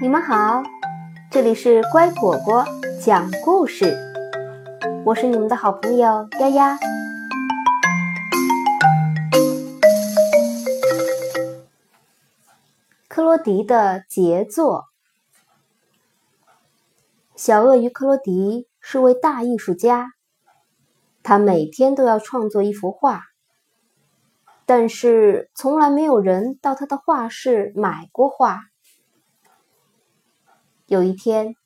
[0.00, 0.62] 你们好，
[1.30, 2.64] 这里是乖果果
[3.02, 3.96] 讲故事，
[5.04, 6.78] 我是你们的好朋友丫丫。
[13.08, 14.84] 克罗迪的杰作。
[17.34, 20.10] 小鳄鱼克罗迪是位大艺术家，
[21.22, 23.22] 他每天都要创作一幅画，
[24.66, 28.64] 但是从来没有人到他的画室买过画。
[30.84, 31.56] 有一天，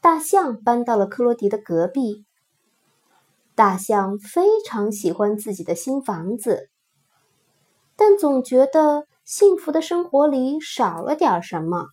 [0.00, 2.24] 大象搬到了克罗迪的隔壁。
[3.56, 6.70] 大象非常喜欢自己的新房子，
[7.96, 9.08] 但总觉得。
[9.28, 11.88] 幸福的生活里少了点什么。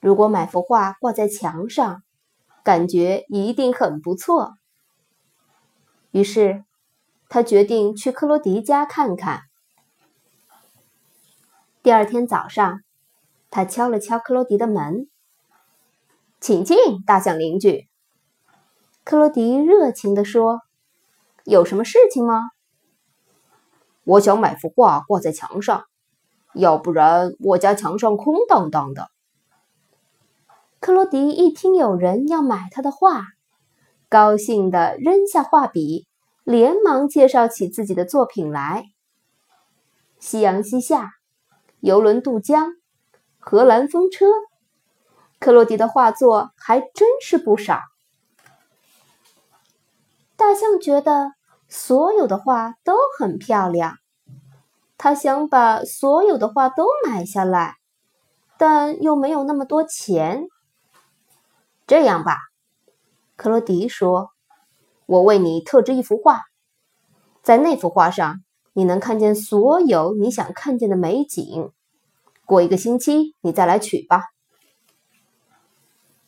[0.00, 2.02] 如果买幅画挂在墙上，
[2.64, 4.54] 感觉一定很不错。
[6.10, 6.64] 于是，
[7.28, 9.42] 他决定去克罗迪家看看。
[11.82, 12.80] 第二天早上，
[13.50, 15.08] 他敲了敲克罗迪的门
[16.40, 16.76] ：“请进，
[17.06, 17.86] 大象邻居。”
[19.04, 20.60] 克罗迪热情地说
[21.44, 22.50] ：“有什么事情吗？”
[24.04, 25.84] 我想买幅画挂在墙上，
[26.54, 29.10] 要不然我家墙上空荡荡的。
[30.80, 33.26] 克罗迪一听有人要买他的画，
[34.08, 36.07] 高兴地扔下画笔，
[36.48, 38.86] 连忙介绍起自己的作品来：
[40.18, 41.10] 夕阳西下，
[41.80, 42.72] 游轮渡江，
[43.38, 44.24] 荷兰风车。
[45.38, 47.82] 克洛迪的画作还真是不少。
[50.36, 51.32] 大象觉得。
[51.70, 53.98] 所有的画都很漂亮，
[54.96, 57.76] 他想把所有的画都买下来，
[58.56, 60.48] 但又没有那么多钱。
[61.86, 62.38] 这样吧，
[63.36, 64.30] 克洛迪说
[65.08, 66.42] ：“我为你特制一幅画，
[67.42, 68.44] 在那幅画上，
[68.74, 71.72] 你能看见所有你想看见的美景。
[72.44, 74.24] 过一个星期，你再来取吧。”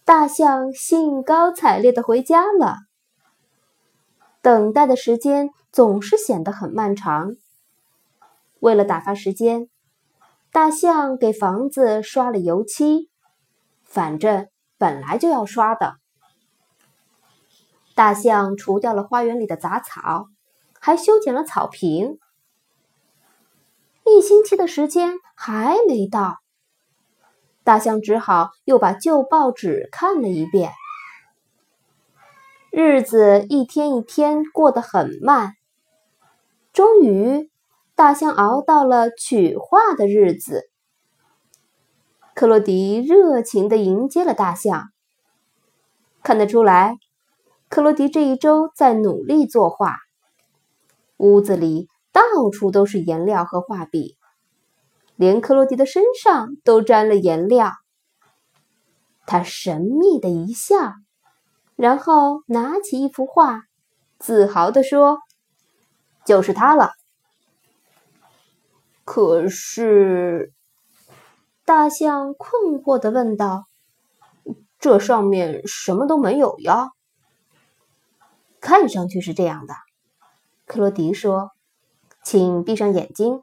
[0.02, 2.76] 大象兴高采烈地回家了。
[4.40, 7.34] 等待的时间总是显得很漫长。
[8.60, 9.68] 为了打发时间，
[10.50, 13.10] 大象给房子刷了油漆，
[13.84, 14.48] 反正
[14.78, 15.96] 本来就要刷的。
[18.00, 20.28] 大象除掉了花园里的杂草，
[20.80, 22.18] 还修剪了草坪。
[24.06, 26.38] 一星期的时间还没到，
[27.62, 30.72] 大象只好又把旧报纸看了一遍。
[32.70, 35.52] 日子一天一天过得很慢，
[36.72, 37.50] 终于，
[37.94, 40.70] 大象熬到了取画的日子。
[42.34, 44.88] 克洛迪热情地迎接了大象。
[46.22, 46.96] 看得出来，
[47.70, 49.96] 克洛迪这一周在努力作画。
[51.18, 52.20] 屋子里到
[52.52, 54.16] 处都是颜料和画笔，
[55.14, 57.70] 连克洛迪的身上都沾了颜料。
[59.24, 60.94] 他神秘的一笑。
[61.76, 63.62] 然后拿起一幅画，
[64.18, 65.18] 自豪地说
[66.26, 66.90] ：“就是它了。”
[69.06, 70.52] 可是，
[71.64, 73.64] 大象困惑地问道
[74.78, 76.90] ：“这上面什么都没有呀？”
[78.60, 79.74] 看上去是这样的，
[80.66, 81.50] 克罗迪说
[82.22, 83.42] ：“请闭上眼睛，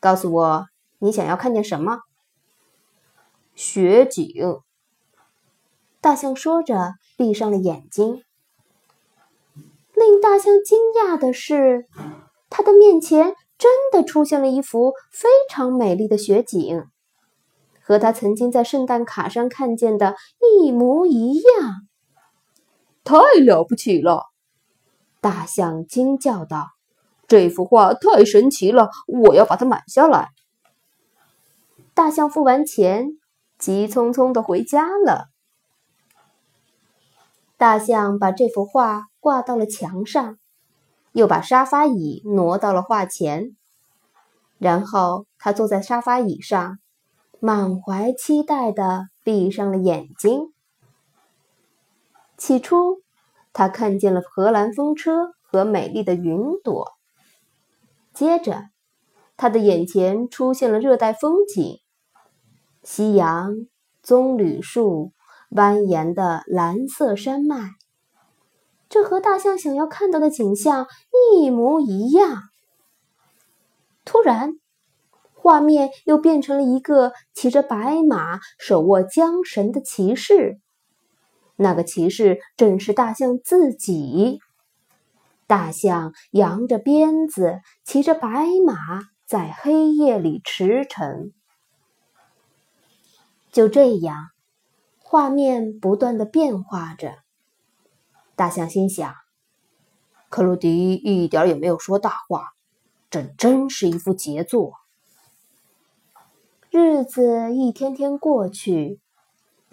[0.00, 0.66] 告诉我
[0.98, 1.98] 你想要看见什么。”
[3.54, 4.60] 雪景。
[6.00, 8.22] 大象说着，闭上了眼睛。
[9.94, 11.86] 令大象惊讶的是，
[12.50, 16.84] 他的面前真的出现了一幅非常美丽的雪景，
[17.82, 20.14] 和他曾经在圣诞卡上看见的
[20.60, 21.86] 一模一样。
[23.02, 24.33] 太了不起了！
[25.24, 26.72] 大象惊叫道
[27.26, 30.28] ：“这幅画太神奇了，我要把它买下来。”
[31.94, 33.06] 大象付完钱，
[33.58, 35.28] 急匆匆的回家了。
[37.56, 40.36] 大象把这幅画挂到了墙上，
[41.12, 43.56] 又把沙发椅挪到了画前，
[44.58, 46.76] 然后他坐在沙发椅上，
[47.40, 50.52] 满怀期待的闭上了眼睛。
[52.36, 53.03] 起初，
[53.54, 56.92] 他看见了荷兰风车和美丽的云朵，
[58.12, 58.64] 接着，
[59.38, 61.78] 他的眼前出现了热带风景：
[62.82, 63.54] 夕阳、
[64.02, 65.12] 棕榈树。
[65.50, 67.74] 蜿蜒的蓝色山脉，
[68.88, 70.88] 这和大象想要看到的景象
[71.32, 72.42] 一模一样。
[74.04, 74.54] 突然，
[75.32, 80.58] 画面又变成了一个骑着白马、手握缰绳的骑士。
[81.56, 84.40] 那个骑士正是大象自己。
[85.46, 88.74] 大象扬着鞭子，骑着白马，
[89.26, 91.32] 在黑夜里驰骋。
[93.52, 94.30] 就这样，
[94.98, 97.18] 画面不断的变化着。
[98.34, 99.14] 大象心想：
[100.28, 102.54] 克鲁迪一点也没有说大话，
[103.10, 104.72] 这真是一幅杰作。
[106.70, 108.98] 日子一天天过去，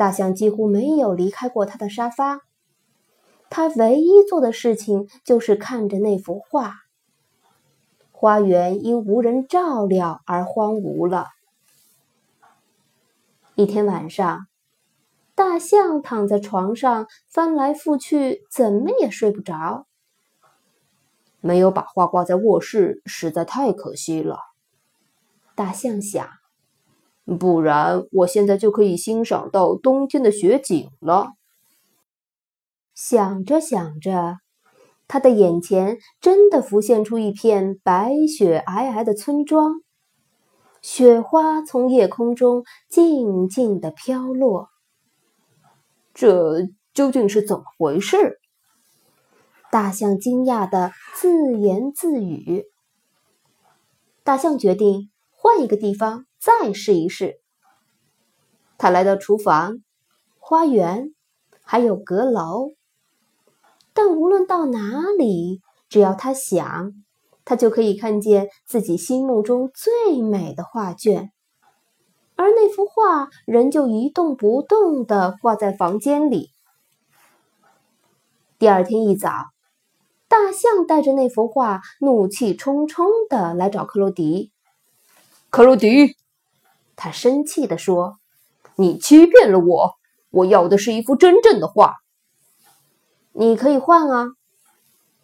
[0.01, 2.41] 大象几乎没有离开过他的沙发。
[3.51, 6.73] 他唯一做的事情就是看着那幅画。
[8.11, 11.27] 花园因无人照料而荒芜了。
[13.53, 14.47] 一天晚上，
[15.35, 19.85] 大象躺在床上翻来覆去，怎么也睡不着。
[21.41, 24.39] 没有把画挂在卧室，实在太可惜了。
[25.53, 26.40] 大象想。
[27.25, 31.33] 不然，我现在就可以欣赏到冬天的雪景了。
[32.93, 34.39] 想着想着，
[35.07, 39.81] 他的眼前真的浮现出一片白雪皑皑的村庄，
[40.81, 44.69] 雪花从夜空中静静的飘落。
[46.13, 48.39] 这究竟是怎么回事？
[49.71, 52.65] 大象惊讶的自言自语。
[54.23, 56.25] 大象决定换一个地方。
[56.41, 57.39] 再试一试。
[58.79, 59.83] 他来到厨房、
[60.39, 61.13] 花园，
[61.61, 62.71] 还有阁楼。
[63.93, 66.93] 但无论到哪里，只要他想，
[67.45, 71.31] 他就可以看见自己心目中最美的画卷，
[72.35, 76.49] 而那幅画仍旧一动不动地挂在房间里。
[78.57, 79.29] 第二天一早，
[80.27, 84.51] 大象带着那幅画，怒气冲冲地来找克罗迪。
[85.51, 86.15] 克罗迪。
[87.03, 88.19] 他生气地说
[88.77, 89.95] ：“你欺骗了我！
[90.29, 91.95] 我要的是一幅真正的画。”
[93.33, 94.27] 你可以换啊！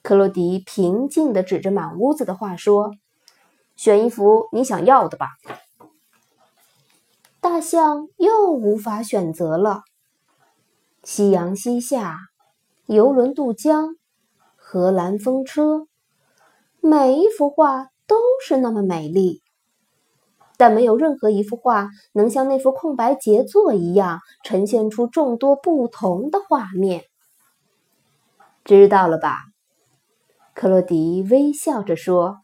[0.02, 2.94] 克洛迪平静地指着满屋子的画说
[3.78, 5.28] ：“选一幅你想要的吧。”
[7.40, 9.84] 大象又无法选择了。
[11.04, 12.18] 夕阳西下，
[12.88, 13.96] 游轮渡江，
[14.56, 15.86] 荷兰风车，
[16.80, 19.44] 每一幅画都是那么美丽。
[20.58, 27.04] 但没有任何一幅画能像那幅空白杰作一样呈现出众多不同的画面。
[28.66, 29.46] 知道了吧？
[30.54, 32.40] 克洛迪微笑着说：“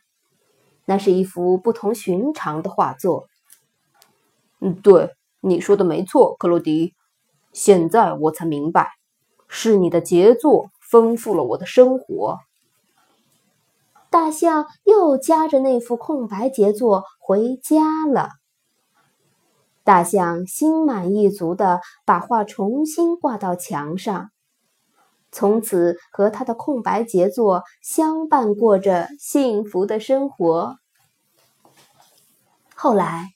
[0.85, 3.27] 那是一幅不同寻常的画作。
[4.61, 5.09] ”“嗯，对，
[5.41, 6.93] 你说的没错，克洛迪。
[7.51, 8.91] 现在我才明白，
[9.47, 12.37] 是你的杰作丰富了我的生活。”
[14.13, 18.29] 大象又夹着那幅空白杰作回家了。
[19.83, 24.29] 大象心满意足地把画重新挂到墙上，
[25.31, 30.75] 从此和他的空白杰作相伴，过着幸福的生活。
[32.75, 33.29] 后来，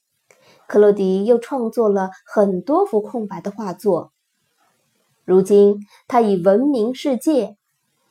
[0.68, 4.12] 克洛迪又创作了很多幅空白的画作。
[5.26, 7.58] 如今，他已闻名世界，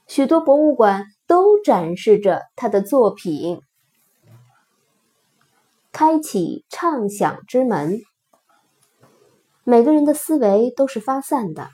[0.08, 1.06] 许多博物馆。
[1.26, 3.60] 都展示着他的作品。
[5.92, 8.00] 开启畅想之门。
[9.64, 11.70] 每个人的思维都是发散的，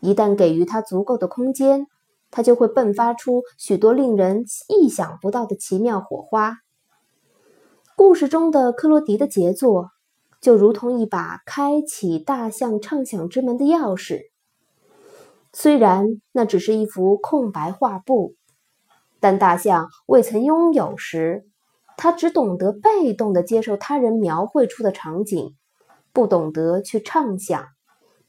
[0.00, 1.86] 一旦给予他足够的空间，
[2.30, 6.56] 他就会迸发出许多令人意想不到的奇妙火花。
[7.94, 9.90] 故事中的克罗迪的杰作，
[10.40, 14.22] 就如同一把开启大象畅想之门的钥匙。
[15.52, 18.34] 虽然那只是一幅空白画布。
[19.20, 21.46] 但大象未曾拥有时，
[21.96, 25.54] 他只懂得被动地接受他人描绘出的场景，
[26.12, 27.66] 不懂得去畅想，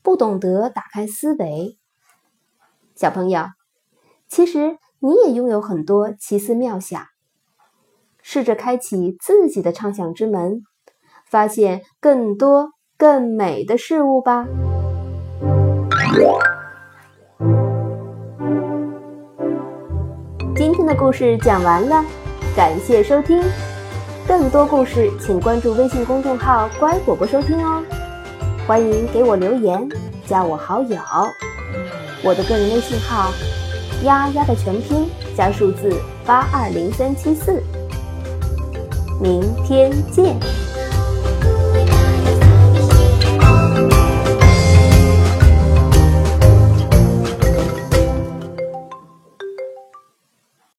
[0.01, 1.77] 不懂得打开思维。
[2.95, 3.45] 小朋友，
[4.27, 7.05] 其实你也拥有很多奇思妙想，
[8.21, 10.63] 试着开启自己的畅想之门，
[11.25, 14.47] 发现更多更美的事物吧。
[20.87, 22.01] 的故事讲完了，
[22.55, 23.43] 感谢收听。
[24.25, 27.83] 更多故事，请关注微信公众号“乖果果”收听哦。
[28.65, 29.85] 欢迎给我留言，
[30.25, 30.97] 加我好友。
[32.23, 33.31] 我的个人微信号
[34.05, 35.93] “丫丫”的全拼加数字
[36.25, 37.61] 八二零三七四。
[39.21, 40.37] 明天见。